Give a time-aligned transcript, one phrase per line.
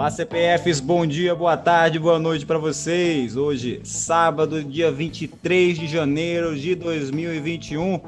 [0.00, 3.36] Olá, CPFs, bom dia, boa tarde, boa noite para vocês.
[3.36, 8.00] Hoje, sábado, dia 23 de janeiro de 2021,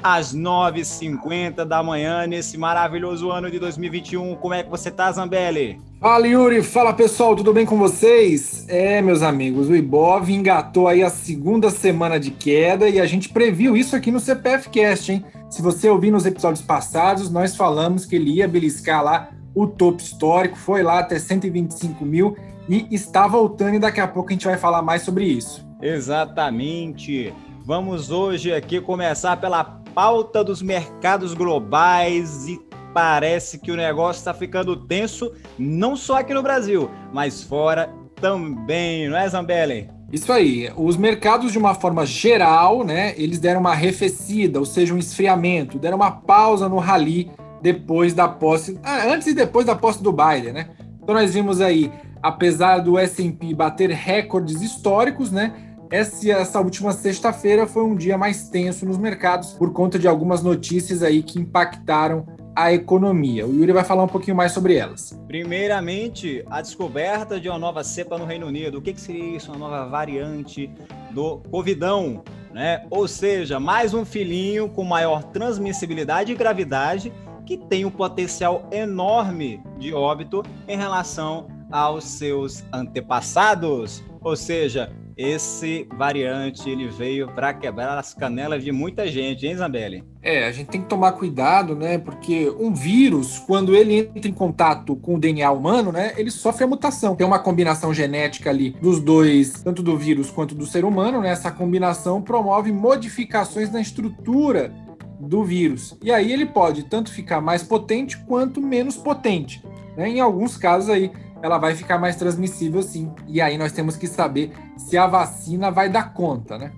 [0.00, 4.36] às 9h50 da manhã, nesse maravilhoso ano de 2021.
[4.36, 5.80] Como é que você tá, Zambelli?
[6.00, 6.62] Fala, Yuri.
[6.62, 7.34] Fala, pessoal.
[7.34, 8.64] Tudo bem com vocês?
[8.68, 13.28] É, meus amigos, o Ibov engatou aí a segunda semana de queda e a gente
[13.28, 15.24] previu isso aqui no CPF Cast, hein?
[15.50, 20.00] Se você ouvir nos episódios passados, nós falamos que ele ia beliscar lá o topo
[20.00, 22.36] histórico, foi lá até 125 mil
[22.68, 25.66] e está voltando, e daqui a pouco a gente vai falar mais sobre isso.
[25.82, 27.34] Exatamente.
[27.64, 32.60] Vamos hoje aqui começar pela pauta dos mercados globais e
[32.94, 39.08] parece que o negócio está ficando tenso, não só aqui no Brasil, mas fora também,
[39.08, 39.88] não é, Zambelli?
[40.12, 40.70] Isso aí.
[40.76, 45.78] Os mercados, de uma forma geral, né, eles deram uma arrefecida, ou seja, um esfriamento,
[45.78, 47.30] deram uma pausa no rally
[47.62, 50.70] depois da posse, ah, antes e depois da posse do Biden, né?
[51.02, 55.52] Então nós vimos aí, apesar do S&P bater recordes históricos, né?
[55.90, 60.40] Essa, essa última sexta-feira foi um dia mais tenso nos mercados por conta de algumas
[60.40, 63.46] notícias aí que impactaram a economia.
[63.46, 65.18] O Yuri vai falar um pouquinho mais sobre elas.
[65.26, 68.78] Primeiramente, a descoberta de uma nova cepa no Reino Unido.
[68.78, 69.50] O que, que seria isso?
[69.50, 70.70] Uma nova variante
[71.10, 72.84] do Covidão, né?
[72.90, 77.12] Ou seja, mais um filhinho com maior transmissibilidade e gravidade
[77.46, 84.02] que tem um potencial enorme de óbito em relação aos seus antepassados.
[84.22, 90.02] Ou seja, esse variante ele veio para quebrar as canelas de muita gente, hein, Zambelli?
[90.22, 91.98] É, a gente tem que tomar cuidado, né?
[91.98, 96.64] Porque um vírus, quando ele entra em contato com o DNA humano, né, ele sofre
[96.64, 97.14] a mutação.
[97.14, 101.30] Tem uma combinação genética ali dos dois, tanto do vírus quanto do ser humano, né?
[101.30, 104.72] Essa combinação promove modificações na estrutura
[105.20, 105.96] do vírus.
[106.02, 109.62] E aí ele pode tanto ficar mais potente quanto menos potente.
[109.96, 110.08] Né?
[110.08, 111.12] Em alguns casos aí
[111.42, 113.10] ela vai ficar mais transmissível sim.
[113.28, 116.72] E aí nós temos que saber se a vacina vai dar conta, né?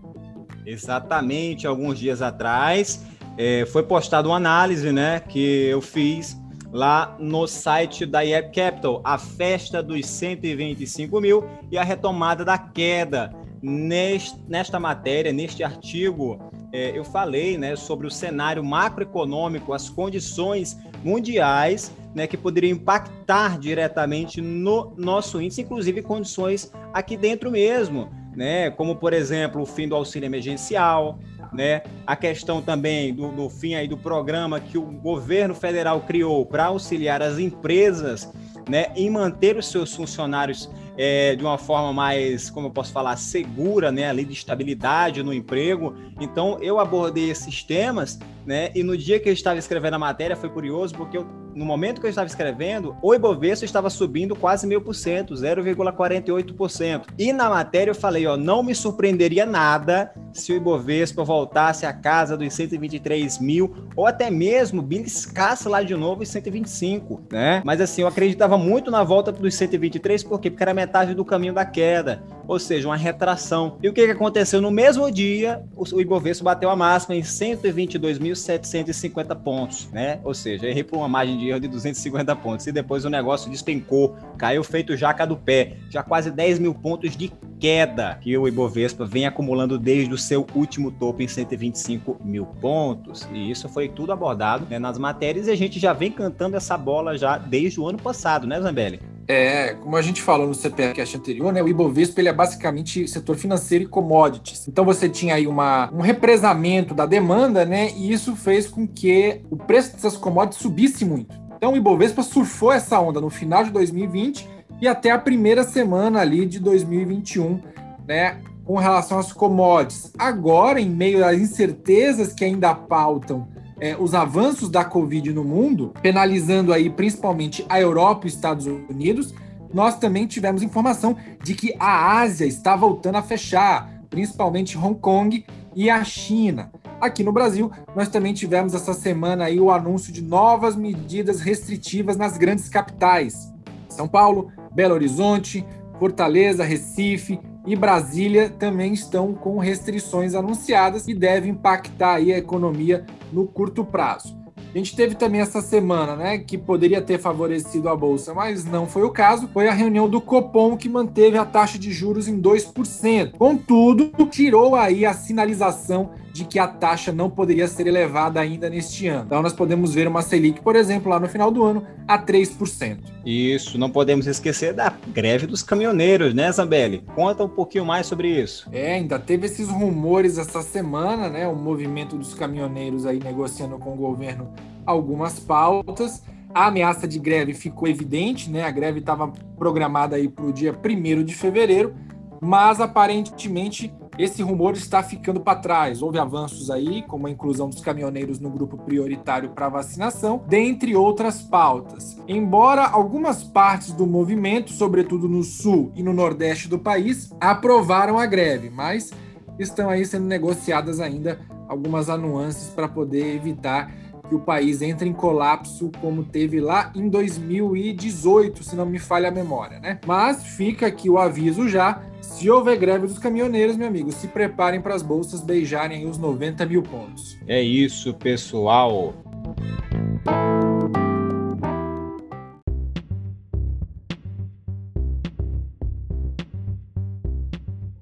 [0.65, 3.05] Exatamente, alguns dias atrás
[3.37, 6.41] é, foi postada uma análise, né, que eu fiz
[6.71, 12.56] lá no site da IEP Capital, a festa dos 125 mil e a retomada da
[12.56, 13.33] queda.
[13.62, 16.41] Nesta matéria, neste artigo,
[16.72, 23.59] é, eu falei né, sobre o cenário macroeconômico, as condições mundiais né, que poderiam impactar
[23.59, 29.87] diretamente no nosso índice, inclusive condições aqui dentro mesmo, né, como por exemplo o fim
[29.87, 31.19] do auxílio emergencial,
[31.53, 36.47] né, a questão também do, do fim aí do programa que o governo federal criou
[36.47, 38.33] para auxiliar as empresas
[38.69, 43.16] né, em manter os seus funcionários é, de uma forma mais, como eu posso falar,
[43.16, 45.94] segura, né, ali de estabilidade no emprego.
[46.20, 50.36] Então eu abordei esses temas, né, e no dia que eu estava escrevendo a matéria
[50.36, 54.67] foi curioso porque eu, no momento que eu estava escrevendo, o Ibovespa estava subindo quase
[54.67, 57.07] meio por cento, 0,48%.
[57.19, 61.93] E na matéria eu falei, ó, não me surpreenderia nada se o Ibovespa voltasse à
[61.93, 67.63] casa dos 123 mil ou até mesmo beliscasse lá de novo os 125, né?
[67.65, 71.55] Mas assim, eu acreditava muito na volta dos 123 porque porque era metade do caminho
[71.55, 73.79] da queda, ou seja, uma retração.
[73.83, 74.61] E o que, que aconteceu?
[74.61, 80.21] No mesmo dia, o Ibovespa bateu a máxima em 122.750 pontos, né?
[80.25, 82.66] Ou seja, errei por uma margem de erro de 250 pontos.
[82.66, 87.16] E depois o negócio despencou, caiu feito jaca do pé, já quase 10 mil pontos
[87.16, 92.44] de queda que o Ibovespa vem acumulando desde o seu último topo em 125 mil
[92.44, 93.28] pontos.
[93.32, 96.76] E isso foi tudo abordado né, nas matérias e a gente já vem cantando essa
[96.76, 99.12] bola já desde o ano passado, né, Zambelli?
[99.32, 103.34] É, como a gente falou no CPF anterior, né, o Ibovespa ele é basicamente setor
[103.34, 104.69] financeiro e commodities.
[104.69, 109.41] Então você tinha aí uma, um represamento da demanda, né, e isso fez com que
[109.50, 111.34] o preço dessas commodities subisse muito.
[111.56, 114.47] Então o Ibovespa surfou essa onda no final de 2020
[114.82, 117.59] e até a primeira semana ali de 2021,
[118.06, 120.12] né, com relação às commodities.
[120.19, 123.48] Agora, em meio às incertezas que ainda pautam
[123.82, 128.65] é, os avanços da Covid no mundo, penalizando aí principalmente a Europa e os Estados
[128.65, 129.34] Unidos,
[129.74, 135.45] nós também tivemos informação de que a Ásia está voltando a fechar, principalmente Hong Kong
[135.74, 136.71] e a China.
[137.01, 142.16] Aqui no Brasil, nós também tivemos essa semana aí o anúncio de novas medidas restritivas
[142.16, 143.53] nas grandes capitais.
[143.89, 145.66] São Paulo, Belo Horizonte,
[145.98, 153.06] Fortaleza, Recife, e Brasília também estão com restrições anunciadas e deve impactar aí a economia
[153.33, 154.36] no curto prazo.
[154.74, 158.86] A gente teve também essa semana, né, que poderia ter favorecido a bolsa, mas não
[158.86, 159.47] foi o caso.
[159.53, 163.33] Foi a reunião do Copom que manteve a taxa de juros em 2%.
[163.36, 169.07] Contudo, tirou aí a sinalização de que a taxa não poderia ser elevada ainda neste
[169.07, 169.25] ano.
[169.27, 172.99] Então nós podemos ver uma Selic, por exemplo, lá no final do ano, a 3%.
[173.25, 177.05] Isso, não podemos esquecer da greve dos caminhoneiros, né, Zambelli?
[177.15, 178.69] Conta um pouquinho mais sobre isso.
[178.73, 181.47] É, ainda teve esses rumores essa semana, né?
[181.47, 184.53] O movimento dos caminhoneiros aí negociando com o governo
[184.87, 186.23] algumas pautas.
[186.55, 188.65] A ameaça de greve ficou evidente, né?
[188.65, 191.95] A greve estava programada aí para o dia 1 de fevereiro,
[192.41, 196.03] mas aparentemente esse rumor está ficando para trás.
[196.03, 201.42] Houve avanços aí, como a inclusão dos caminhoneiros no grupo prioritário para vacinação, dentre outras
[201.42, 202.18] pautas.
[202.28, 208.26] Embora algumas partes do movimento, sobretudo no sul e no nordeste do país, aprovaram a
[208.26, 209.12] greve, mas
[209.59, 213.92] estão aí sendo negociadas ainda algumas nuances para poder evitar
[214.28, 219.28] que o país entre em colapso como teve lá em 2018, se não me falha
[219.28, 219.98] a memória, né?
[220.06, 222.03] Mas fica aqui o aviso já,
[222.33, 226.65] se houver greve dos caminhoneiros, meu amigo, se preparem para as bolsas beijarem os 90
[226.67, 227.39] mil pontos.
[227.47, 229.15] É isso, pessoal.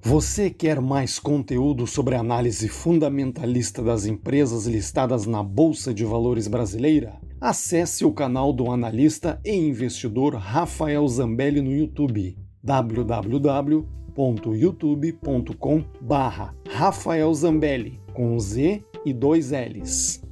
[0.00, 6.48] Você quer mais conteúdo sobre a análise fundamentalista das empresas listadas na Bolsa de Valores
[6.48, 7.20] brasileira?
[7.40, 12.36] Acesse o canal do analista e investidor Rafael Zambelli no YouTube
[14.20, 15.82] www.youtube.com
[16.68, 20.22] Rafael Zambelli com Z e dois L's.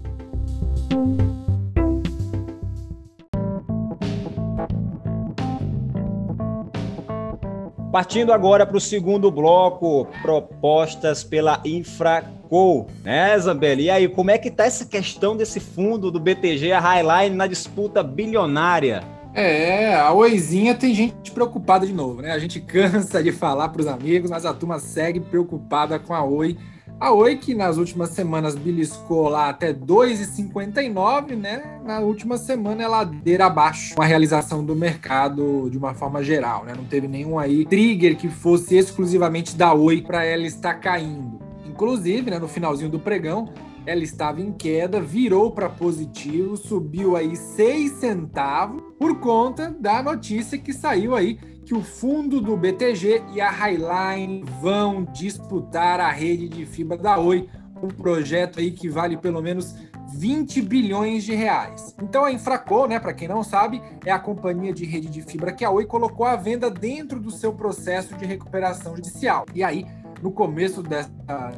[7.91, 13.85] Partindo agora para o segundo bloco, propostas pela Infraco, né, Zambelli?
[13.85, 17.47] E aí, como é que tá essa questão desse fundo do BTG, a Highline, na
[17.47, 19.03] disputa bilionária?
[19.41, 22.33] É, a Oizinha tem gente preocupada de novo, né?
[22.33, 26.25] A gente cansa de falar para os amigos, mas a turma segue preocupada com a
[26.25, 26.59] Oi
[26.99, 31.79] a Oi, que nas últimas semanas beliscou lá até 2,59, né?
[31.85, 36.65] Na última semana é ladeira abaixo, com a realização do mercado de uma forma geral,
[36.65, 36.73] né?
[36.77, 41.39] Não teve nenhum aí trigger que fosse exclusivamente da Oi para ela estar caindo.
[41.65, 43.49] Inclusive, né, no finalzinho do pregão,
[43.89, 50.59] ela estava em queda, virou para positivo, subiu aí 6 centavos por conta da notícia
[50.59, 56.51] que saiu aí que o fundo do BTG e a Highline vão disputar a rede
[56.51, 57.49] de fibra da Oi,
[57.83, 59.75] um projeto aí que vale pelo menos
[60.15, 61.95] 20 bilhões de reais.
[62.03, 65.53] Então a Infraco, né, para quem não sabe, é a companhia de rede de fibra
[65.53, 69.47] que a Oi colocou à venda dentro do seu processo de recuperação judicial.
[69.55, 69.87] E aí,
[70.23, 71.11] no começo dessa,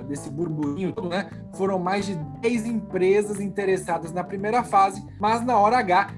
[0.09, 5.79] desse burburinho né, foram mais de 10 empresas interessadas na primeira fase, mas na hora
[5.79, 6.15] H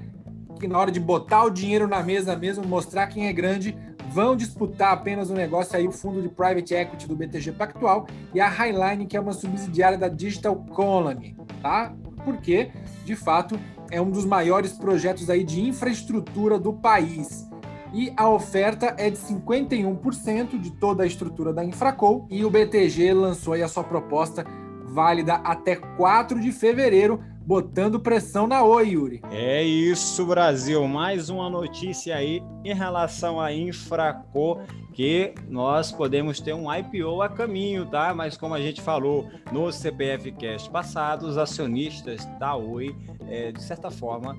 [0.63, 3.77] que na hora de botar o dinheiro na mesa mesmo, mostrar quem é grande,
[4.09, 8.39] vão disputar apenas o negócio aí o fundo de private equity do BTG Pactual e
[8.39, 11.93] a Highline, que é uma subsidiária da Digital Colony, tá?
[12.23, 12.71] Porque,
[13.03, 13.59] de fato,
[13.91, 17.45] é um dos maiores projetos aí de infraestrutura do país.
[17.93, 23.13] E a oferta é de 51% de toda a estrutura da Infracol e o BTG
[23.13, 24.43] lançou a sua proposta
[24.85, 29.21] válida até 4 de fevereiro botando pressão na Oi, Yuri.
[29.29, 30.87] É isso, Brasil.
[30.87, 34.61] Mais uma notícia aí em relação à Infraco,
[34.93, 38.13] que nós podemos ter um IPO a caminho, tá?
[38.13, 42.95] Mas como a gente falou no CPF Cast passado, os acionistas da Oi,
[43.27, 44.37] é, de certa forma,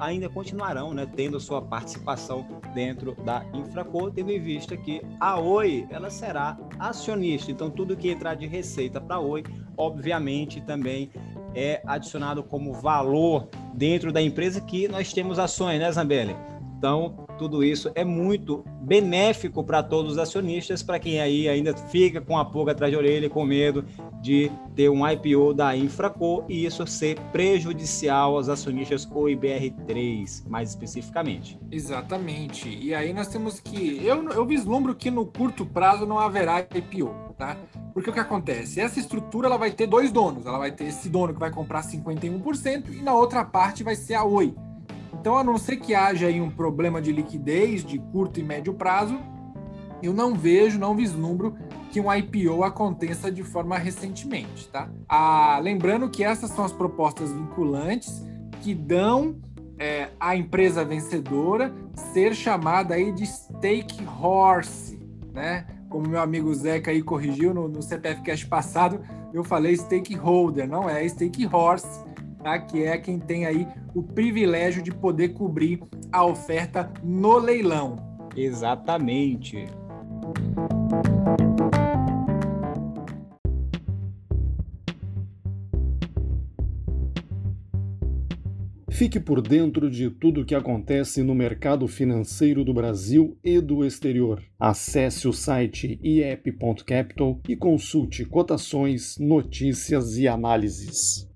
[0.00, 5.86] ainda continuarão né, tendo sua participação dentro da Infraco, tendo em vista que a Oi
[5.90, 7.50] ela será acionista.
[7.50, 9.44] Então, tudo que entrar de receita para a Oi,
[9.76, 11.10] obviamente, também
[11.54, 16.36] é adicionado como valor dentro da empresa que nós temos ações, né, Zambelli?
[16.78, 22.20] Então, tudo isso é muito benéfico para todos os acionistas, para quem aí ainda fica
[22.20, 23.84] com a pulga atrás de orelha, com medo
[24.20, 30.68] de ter um IPO da Infraco e isso ser prejudicial aos acionistas ou IBR3, mais
[30.68, 31.58] especificamente.
[31.68, 32.68] Exatamente.
[32.68, 34.00] E aí nós temos que.
[34.06, 37.56] Eu, eu vislumbro que no curto prazo não haverá IPO, tá?
[37.92, 38.80] Porque o que acontece?
[38.80, 40.46] Essa estrutura ela vai ter dois donos.
[40.46, 44.14] Ela vai ter esse dono que vai comprar 51% e na outra parte vai ser
[44.14, 44.54] a Oi
[45.22, 48.74] então, a não ser que haja aí um problema de liquidez de curto e médio
[48.74, 49.20] prazo,
[50.02, 51.54] eu não vejo, não vislumbro
[51.92, 54.90] que um IPO aconteça de forma recentemente, tá?
[55.08, 58.26] Ah, lembrando que essas são as propostas vinculantes
[58.62, 59.36] que dão
[59.78, 61.72] é, à empresa vencedora
[62.12, 64.98] ser chamada aí de stake horse,
[65.32, 65.68] né?
[65.88, 69.00] Como meu amigo Zeca aí corrigiu no, no CPF Cash passado,
[69.32, 72.10] eu falei stakeholder, não é stake horse
[72.42, 72.58] tá?
[72.58, 77.96] que é quem tem aí o privilégio de poder cobrir a oferta no leilão.
[78.36, 79.66] Exatamente.
[89.02, 93.84] Fique por dentro de tudo o que acontece no mercado financeiro do Brasil e do
[93.84, 94.40] exterior.
[94.60, 101.31] Acesse o site iep.capital e consulte cotações, notícias e análises.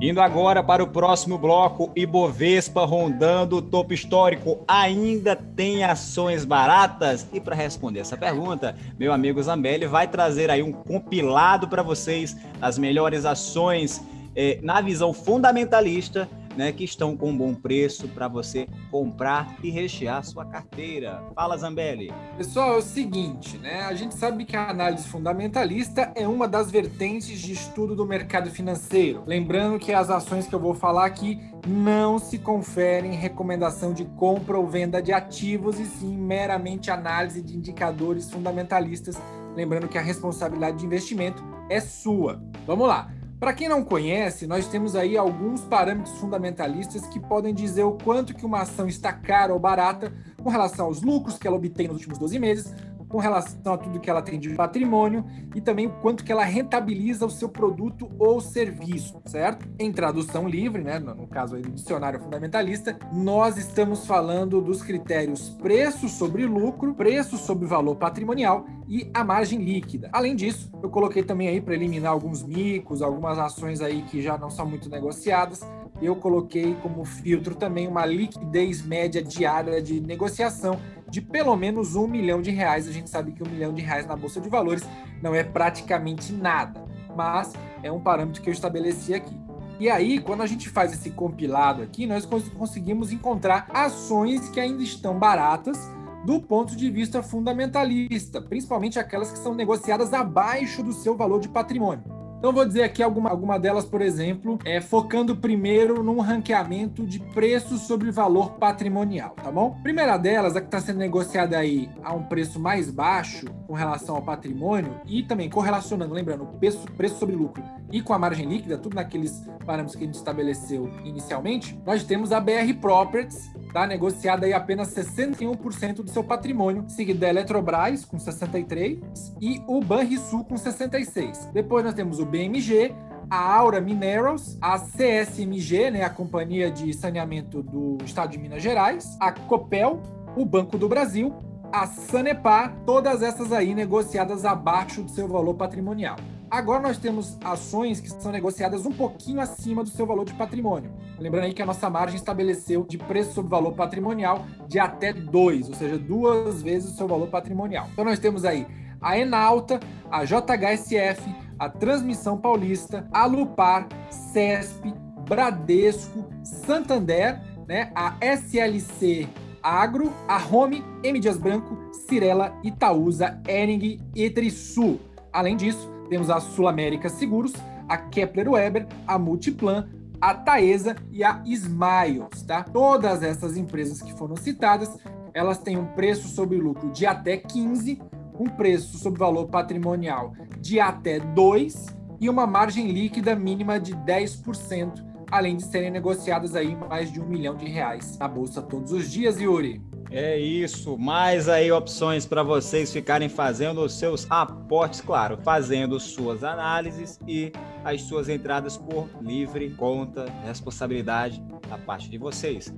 [0.00, 4.64] Indo agora para o próximo bloco, Ibovespa rondando o topo histórico.
[4.66, 7.28] Ainda tem ações baratas?
[7.34, 12.34] E para responder essa pergunta, meu amigo Zambelli vai trazer aí um compilado para vocês
[12.58, 14.02] das melhores ações
[14.34, 16.26] eh, na visão fundamentalista
[16.56, 21.22] né, que estão com um bom preço para você comprar e rechear sua carteira.
[21.34, 22.12] Fala, Zambelli.
[22.36, 23.82] Pessoal, é o seguinte, né?
[23.82, 28.50] A gente sabe que a análise fundamentalista é uma das vertentes de estudo do mercado
[28.50, 29.22] financeiro.
[29.26, 34.58] Lembrando que as ações que eu vou falar aqui não se conferem recomendação de compra
[34.58, 39.20] ou venda de ativos e sim meramente análise de indicadores fundamentalistas.
[39.54, 42.42] Lembrando que a responsabilidade de investimento é sua.
[42.66, 43.19] Vamos lá.
[43.40, 48.34] Para quem não conhece, nós temos aí alguns parâmetros fundamentalistas que podem dizer o quanto
[48.34, 51.96] que uma ação está cara ou barata com relação aos lucros que ela obtém nos
[51.96, 52.74] últimos 12 meses,
[53.10, 55.24] com relação a tudo que ela tem de patrimônio
[55.54, 59.68] e também o quanto que ela rentabiliza o seu produto ou serviço, certo?
[59.78, 65.50] Em tradução livre, né, no caso aí do dicionário fundamentalista, nós estamos falando dos critérios
[65.60, 70.08] preço sobre lucro, preço sobre valor patrimonial e a margem líquida.
[70.12, 74.38] Além disso, eu coloquei também aí para eliminar alguns micos, algumas ações aí que já
[74.38, 75.66] não são muito negociadas,
[76.00, 80.78] eu coloquei como filtro também uma liquidez média diária de negociação
[81.10, 82.88] de pelo menos um milhão de reais.
[82.88, 84.82] A gente sabe que um milhão de reais na Bolsa de Valores
[85.20, 86.84] não é praticamente nada,
[87.16, 87.52] mas
[87.82, 89.36] é um parâmetro que eu estabeleci aqui.
[89.78, 94.82] E aí, quando a gente faz esse compilado aqui, nós conseguimos encontrar ações que ainda
[94.82, 95.90] estão baratas
[96.24, 101.48] do ponto de vista fundamentalista, principalmente aquelas que são negociadas abaixo do seu valor de
[101.48, 102.19] patrimônio.
[102.40, 107.20] Então, vou dizer aqui alguma, alguma delas, por exemplo, é, focando primeiro num ranqueamento de
[107.20, 109.78] preço sobre valor patrimonial, tá bom?
[109.82, 114.16] Primeira delas, a que está sendo negociada aí a um preço mais baixo com relação
[114.16, 118.78] ao patrimônio e também correlacionando, lembrando, preço, preço sobre lucro e com a margem líquida,
[118.78, 123.86] tudo naqueles parâmetros que a gente estabeleceu inicialmente, nós temos a BR Properties, tá?
[123.86, 128.98] Negociada aí apenas 61% do seu patrimônio, seguida da Eletrobras com 63
[129.40, 131.50] e o Banrisul com 66.
[131.52, 132.94] Depois nós temos o BMG,
[133.28, 139.16] a Aura Minerals, a CSMG, né, a Companhia de Saneamento do Estado de Minas Gerais,
[139.20, 140.00] a Copel,
[140.36, 141.34] o Banco do Brasil,
[141.72, 146.16] a Sanepar, todas essas aí negociadas abaixo do seu valor patrimonial.
[146.50, 150.90] Agora nós temos ações que são negociadas um pouquinho acima do seu valor de patrimônio.
[151.16, 155.68] Lembrando aí que a nossa margem estabeleceu de preço sobre valor patrimonial de até 2,
[155.68, 157.86] ou seja, duas vezes o seu valor patrimonial.
[157.92, 158.66] Então nós temos aí
[159.00, 159.78] a Enalta,
[160.10, 161.22] a JHSF,
[161.60, 164.94] a Transmissão Paulista, a Lupar, CESP,
[165.28, 167.38] Bradesco, Santander,
[167.68, 169.28] né, a SLC
[169.62, 171.20] Agro, a Home, M.
[171.38, 174.98] Branco, Cirela, Itaúsa, Ering e Trisul.
[175.30, 177.52] Além disso, temos a Sul América Seguros,
[177.86, 179.86] a Kepler Weber, a Multiplan,
[180.18, 182.62] a Taesa e a Smiles, tá?
[182.62, 184.98] Todas essas empresas que foram citadas,
[185.34, 188.00] elas têm um preço sobre lucro de até 15,
[188.40, 191.86] um preço sobre valor patrimonial de até 2
[192.18, 197.26] e uma margem líquida mínima de 10%, além de serem negociadas aí mais de um
[197.26, 199.82] milhão de reais na bolsa todos os dias, Yuri.
[200.10, 206.42] É isso, mais aí opções para vocês ficarem fazendo os seus aportes, claro, fazendo suas
[206.42, 207.52] análises e
[207.84, 212.74] as suas entradas por livre conta, responsabilidade da parte de vocês.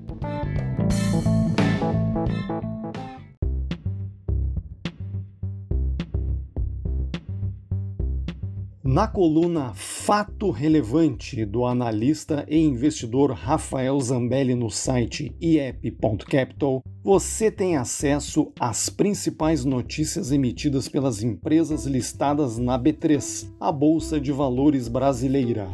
[8.93, 17.79] Na coluna Fato Relevante do analista e investidor Rafael Zambelli no site iep.capital, você tem
[17.79, 25.71] acesso às principais notícias emitidas pelas empresas listadas na B3, a Bolsa de Valores brasileira.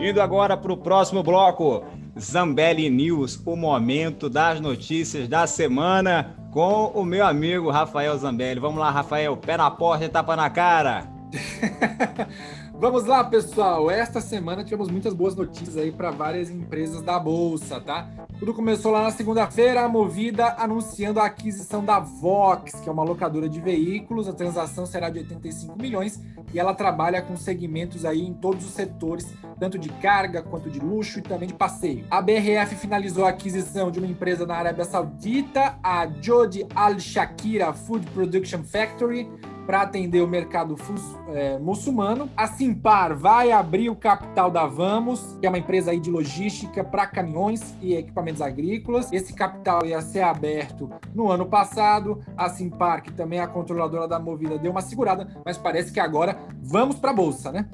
[0.00, 1.84] Indo agora para o próximo bloco,
[2.18, 8.60] Zambelli News, o momento das notícias da semana com o meu amigo Rafael Zambelli.
[8.60, 11.10] Vamos lá, Rafael, pé na porta e tapa na cara.
[12.82, 13.88] Vamos lá, pessoal.
[13.88, 18.10] Esta semana tivemos muitas boas notícias aí para várias empresas da bolsa, tá?
[18.40, 23.04] Tudo começou lá na segunda-feira, a Movida anunciando a aquisição da Vox, que é uma
[23.04, 24.26] locadora de veículos.
[24.26, 26.20] A transação será de 85 milhões
[26.52, 30.80] e ela trabalha com segmentos aí em todos os setores, tanto de carga quanto de
[30.80, 32.04] luxo e também de passeio.
[32.10, 37.72] A BRF finalizou a aquisição de uma empresa na Arábia Saudita, a Jodi Al Shakira
[37.72, 39.30] Food Production Factory,
[39.66, 40.76] para atender o mercado
[41.28, 42.28] é, muçulmano.
[42.36, 46.82] A Simpar vai abrir o capital da Vamos, que é uma empresa aí de logística
[46.82, 49.12] para caminhões e equipamentos agrícolas.
[49.12, 52.20] Esse capital ia ser aberto no ano passado.
[52.36, 56.00] A Simpar, que também é a controladora da Movida, deu uma segurada, mas parece que
[56.00, 57.68] agora vamos para a bolsa, né?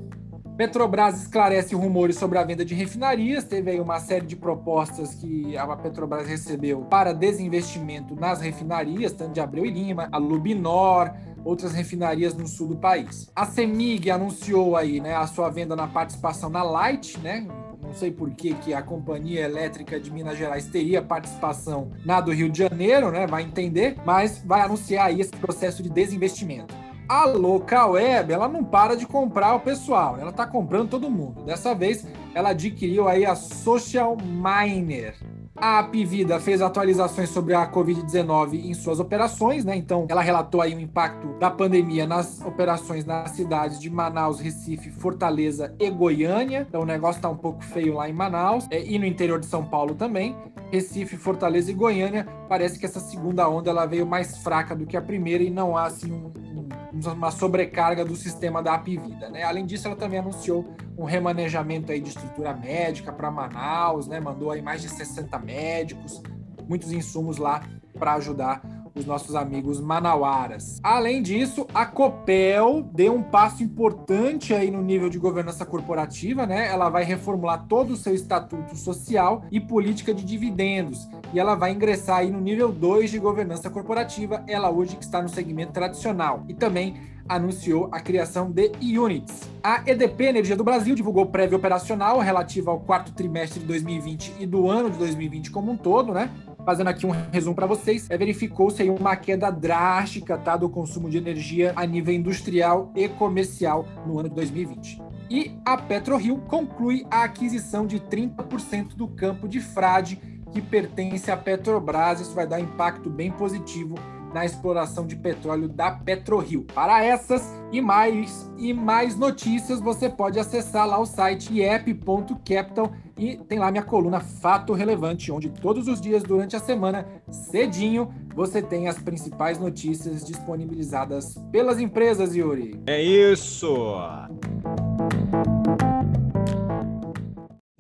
[0.59, 3.45] Petrobras esclarece rumores sobre a venda de refinarias.
[3.45, 9.35] Teve aí uma série de propostas que a Petrobras recebeu para desinvestimento nas refinarias, tanto
[9.35, 11.13] de Abreu e Lima, a Lubinor,
[11.49, 13.31] outras refinarias no sul do país.
[13.35, 17.47] A Semig anunciou aí, né, a sua venda na participação na Light, né?
[17.83, 22.33] Não sei por que, que a Companhia Elétrica de Minas Gerais teria participação na do
[22.33, 23.27] Rio de Janeiro, né?
[23.27, 26.75] Vai entender, mas vai anunciar aí esse processo de desinvestimento.
[27.09, 31.45] A Local Web, ela não para de comprar o pessoal, ela está comprando todo mundo.
[31.45, 35.15] Dessa vez, ela adquiriu aí a Social Miner.
[35.61, 39.77] A Apivida fez atualizações sobre a Covid-19 em suas operações, né?
[39.77, 44.91] Então, ela relatou aí o impacto da pandemia nas operações nas cidades de Manaus, Recife,
[44.91, 46.65] Fortaleza e Goiânia.
[46.69, 49.47] Então, o negócio tá um pouco feio lá em Manaus é, e no interior de
[49.47, 50.37] São Paulo também.
[50.71, 54.97] Recife, Fortaleza e Goiânia, parece que essa segunda onda ela veio mais fraca do que
[54.97, 56.69] a primeira e não há assim um, um
[57.13, 59.29] uma sobrecarga do sistema da Apivida.
[59.29, 59.43] Né?
[59.43, 60.65] Além disso, ela também anunciou
[60.99, 64.19] um remanejamento aí de estrutura médica para Manaus, né?
[64.19, 66.21] mandou aí mais de 60 médicos,
[66.69, 67.63] muitos insumos lá
[67.97, 68.61] para ajudar
[68.95, 70.81] os nossos amigos manauaras.
[70.83, 76.67] Além disso, a Copel deu um passo importante aí no nível de governança corporativa, né?
[76.67, 81.09] Ela vai reformular todo o seu estatuto social e política de dividendos.
[81.33, 85.23] E ela vai ingressar aí no nível 2 de governança corporativa, ela hoje que está
[85.23, 86.43] no segmento tradicional.
[86.49, 86.97] E também
[87.29, 89.49] anunciou a criação de units.
[89.63, 94.47] A EDP Energia do Brasil divulgou prévia operacional relativa ao quarto trimestre de 2020 e
[94.47, 96.31] do ano de 2020 como um todo, né?
[96.69, 101.09] fazendo aqui um resumo para vocês, é, verificou-se aí uma queda drástica tá, do consumo
[101.09, 105.01] de energia a nível industrial e comercial no ano de 2020.
[105.31, 110.17] E a PetroRio conclui a aquisição de 30% do campo de Frade,
[110.53, 112.21] que pertence à Petrobras.
[112.21, 113.95] Isso vai dar impacto bem positivo
[114.33, 116.65] na exploração de petróleo da PetroRio.
[116.75, 123.37] Para essas e mais e mais notícias, você pode acessar lá o site iep.capital e
[123.37, 128.63] tem lá minha coluna Fato Relevante, onde todos os dias durante a semana, cedinho, você
[128.63, 132.81] tem as principais notícias disponibilizadas pelas empresas, Yuri.
[132.87, 133.69] É isso.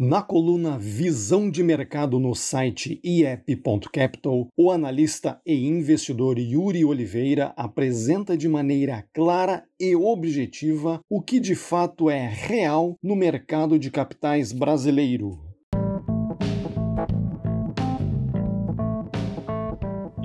[0.00, 8.36] Na coluna Visão de Mercado no site iep.capital, o analista e investidor Yuri Oliveira apresenta
[8.36, 14.52] de maneira clara e objetiva o que de fato é real no mercado de capitais
[14.52, 15.47] brasileiro.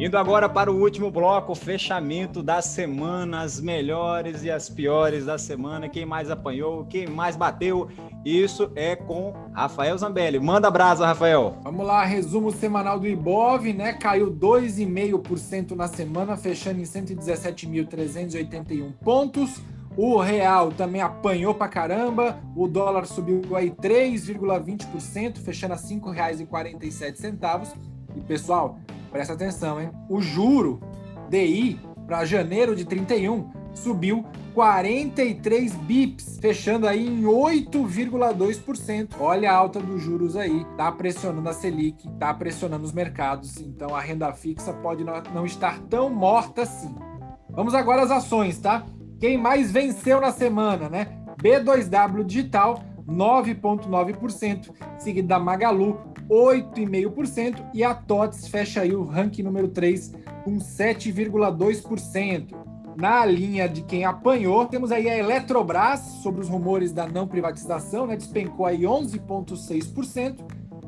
[0.04, 5.38] Indo agora para o último bloco, fechamento da semana, as melhores e as piores da
[5.38, 7.88] semana, quem mais apanhou, quem mais bateu,
[8.26, 10.42] isso é com Rafael Zambelli.
[10.42, 11.58] Manda brasa, Rafael.
[11.63, 13.94] Vamos lá, resumo semanal do Ibov, né?
[13.94, 19.62] Caiu 2,5% na semana, fechando em 117.381 pontos.
[19.96, 27.74] O real também apanhou pra caramba, o dólar subiu aí 3,20%, fechando a R$ 5,47.
[28.18, 28.78] E pessoal,
[29.13, 29.91] Presta atenção, hein?
[30.10, 30.82] O juro
[31.30, 39.10] DI para janeiro de 31 subiu 43 bips, fechando aí em 8,2%.
[39.19, 43.95] Olha a alta dos juros aí, tá pressionando a Selic, tá pressionando os mercados, então
[43.95, 46.93] a renda fixa pode não estar tão morta assim.
[47.52, 48.84] Vamos agora às ações, tá?
[49.19, 51.19] Quem mais venceu na semana, né?
[51.39, 59.67] B2W Digital 9,9%, seguido da Magalu 8,5%, e a TOTS fecha aí o ranking número
[59.67, 62.63] 3 com 7,2%.
[62.95, 68.05] Na linha de quem apanhou, temos aí a Eletrobras, sobre os rumores da não privatização,
[68.05, 68.15] né?
[68.15, 70.39] Despencou aí 11,6%.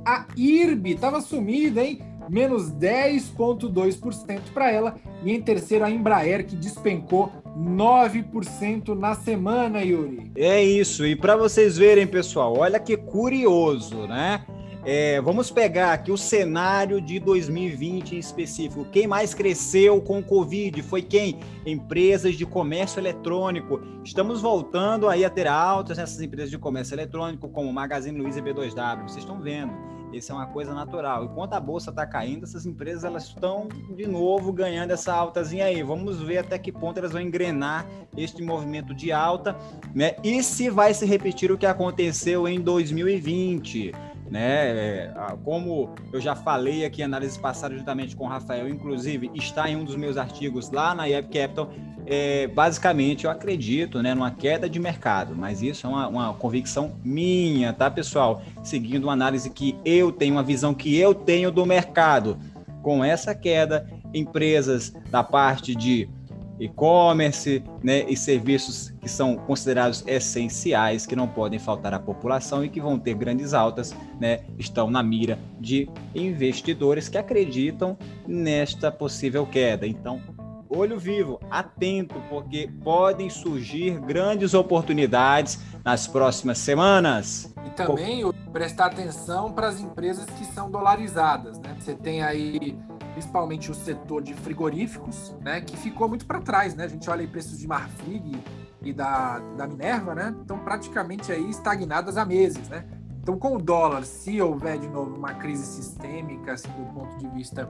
[0.06, 2.00] A IRB estava sumida, hein?
[2.30, 4.96] Menos 10,2% para ela.
[5.24, 10.32] E em terceiro, a Embraer, que despencou 9% na semana, Yuri.
[10.36, 11.06] É isso.
[11.06, 14.46] E para vocês verem, pessoal, olha que curioso, né?
[14.88, 18.86] É, vamos pegar aqui o cenário de 2020 em específico.
[18.86, 21.40] Quem mais cresceu com o Covid foi quem?
[21.66, 23.82] Empresas de comércio eletrônico.
[24.04, 28.44] Estamos voltando aí a ter altas nessas empresas de comércio eletrônico, como Magazine Luiza e
[28.44, 29.08] B2W.
[29.08, 29.74] Vocês estão vendo.
[30.14, 31.26] Isso é uma coisa natural.
[31.26, 33.68] Enquanto a bolsa está caindo, essas empresas elas estão
[33.98, 35.82] de novo ganhando essa altazinha aí.
[35.82, 39.58] Vamos ver até que ponto elas vão engrenar este movimento de alta,
[39.96, 40.16] né?
[40.24, 43.92] E se vai se repetir o que aconteceu em 2020
[44.30, 44.70] né?
[44.70, 49.70] É, como eu já falei aqui em análise passada juntamente com o Rafael, inclusive está
[49.70, 51.72] em um dos meus artigos lá na Yep Capital,
[52.08, 56.96] é, basicamente eu acredito né, numa queda de mercado, mas isso é uma, uma, convicção
[57.04, 58.42] minha, tá, pessoal?
[58.64, 62.38] Seguindo uma análise que eu tenho, uma visão que eu tenho do mercado.
[62.84, 66.08] Com essa queda, empresas da parte de
[66.60, 72.70] e-commerce né, e serviços que são considerados essenciais, que não podem faltar à população e
[72.70, 79.46] que vão ter grandes altas, né, estão na mira de investidores que acreditam nesta possível
[79.46, 79.86] queda.
[79.86, 80.22] Então,
[80.70, 87.54] olho vivo, atento, porque podem surgir grandes oportunidades nas próximas semanas.
[87.66, 91.60] E também prestar atenção para as empresas que são dolarizadas.
[91.60, 91.76] Né?
[91.80, 92.78] Você tem aí
[93.16, 96.84] principalmente o setor de frigoríficos, né, que ficou muito para trás, né?
[96.84, 98.44] A gente olha aí preços de Marfrig
[98.82, 100.36] e da, da Minerva, né?
[100.42, 102.86] Estão praticamente aí estagnadas há meses, né?
[103.22, 107.28] Então, com o dólar, se houver de novo uma crise sistêmica, assim, do ponto de
[107.30, 107.70] vista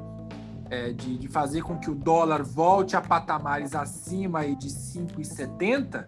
[0.71, 6.07] é, de, de, fazer com que o dólar volte a patamares acima aí de 5,70,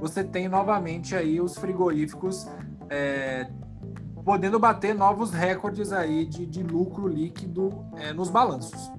[0.00, 2.48] você tem novamente aí os frigoríficos
[2.88, 3.50] é,
[4.26, 8.90] podendo bater novos recordes aí de, de lucro líquido é, nos balanços.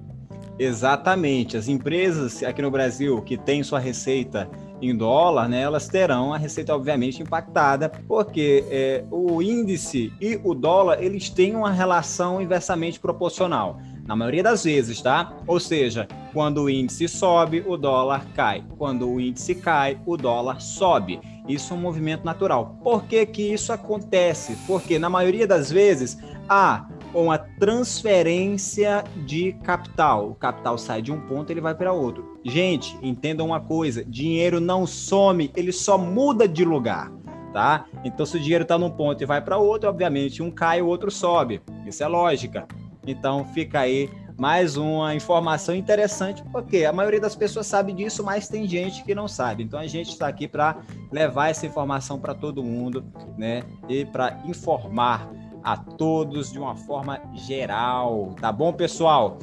[0.58, 1.54] Exatamente.
[1.54, 4.48] As empresas aqui no Brasil que têm sua receita
[4.80, 10.54] em dólar, né, elas terão a receita obviamente impactada, porque é, o índice e o
[10.54, 13.78] dólar eles têm uma relação inversamente proporcional.
[14.08, 15.36] Na maioria das vezes, tá?
[15.46, 18.64] Ou seja, quando o índice sobe, o dólar cai.
[18.78, 21.20] Quando o índice cai, o dólar sobe.
[21.46, 22.78] Isso é um movimento natural.
[22.82, 24.56] Por que, que isso acontece?
[24.66, 26.16] Porque na maioria das vezes
[26.48, 30.30] há uma transferência de capital.
[30.30, 32.40] O capital sai de um ponto, ele vai para outro.
[32.42, 37.12] Gente, entendam uma coisa: dinheiro não some, ele só muda de lugar.
[37.52, 37.84] Tá?
[38.02, 40.86] Então, se o dinheiro está num ponto e vai para outro, obviamente um cai, o
[40.86, 41.60] outro sobe.
[41.86, 42.66] Isso é lógica.
[43.10, 48.46] Então, fica aí mais uma informação interessante, porque a maioria das pessoas sabe disso, mas
[48.46, 49.64] tem gente que não sabe.
[49.64, 50.76] Então a gente está aqui para
[51.10, 53.04] levar essa informação para todo mundo,
[53.36, 53.64] né?
[53.88, 55.28] E para informar
[55.64, 59.38] a todos de uma forma geral, tá bom, pessoal?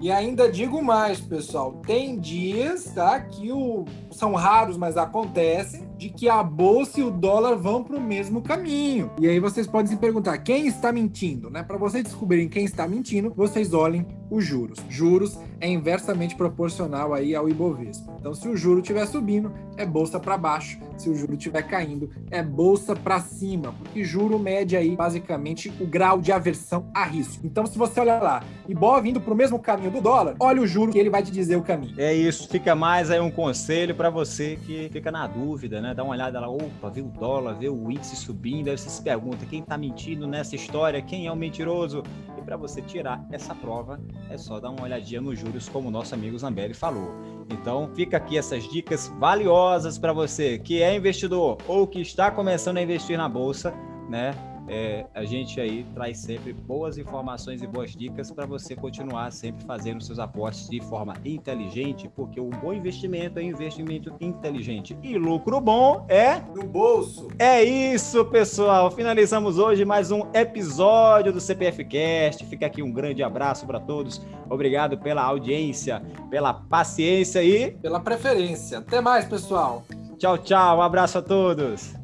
[0.00, 6.08] E ainda digo mais, pessoal, tem dias, tá, que o são raros, mas acontecem, de
[6.08, 9.12] que a bolsa e o dólar vão para o mesmo caminho.
[9.20, 11.62] E aí vocês podem se perguntar, quem está mentindo, né?
[11.62, 14.78] Para vocês descobrirem quem está mentindo, vocês olhem os juros.
[14.88, 18.16] Juros é inversamente proporcional aí ao Ibovespa.
[18.18, 20.78] Então, se o juro estiver subindo, é bolsa para baixo.
[20.96, 25.86] Se o juro estiver caindo, é bolsa para cima, porque juro mede aí basicamente o
[25.86, 27.46] grau de aversão a risco.
[27.46, 30.66] Então, se você olhar lá, Ibov indo para o mesmo caminho do dólar, olha o
[30.66, 31.94] juro que ele vai te dizer o caminho.
[31.98, 35.91] É isso, fica mais aí um conselho para você que fica na dúvida, né?
[35.94, 39.02] Dá uma olhada lá, opa, vê o dólar, vê o índice subindo, aí você se
[39.02, 42.02] pergunta quem está mentindo nessa história, quem é o mentiroso?
[42.38, 44.00] E para você tirar essa prova,
[44.30, 47.14] é só dar uma olhadinha nos juros, como o nosso amigo Zambelli falou.
[47.50, 52.78] Então, fica aqui essas dicas valiosas para você que é investidor ou que está começando
[52.78, 53.74] a investir na bolsa,
[54.08, 54.34] né?
[54.72, 59.62] É, a gente aí traz sempre boas informações e boas dicas para você continuar sempre
[59.66, 65.60] fazendo seus aportes de forma inteligente, porque um bom investimento é investimento inteligente e lucro
[65.60, 67.28] bom é no bolso.
[67.38, 68.90] É isso, pessoal.
[68.90, 72.46] Finalizamos hoje mais um episódio do CPF Cast.
[72.46, 74.22] Fica aqui um grande abraço para todos.
[74.48, 78.78] Obrigado pela audiência, pela paciência e pela preferência.
[78.78, 79.84] Até mais, pessoal.
[80.16, 80.78] Tchau, tchau.
[80.78, 81.94] Um abraço a todos.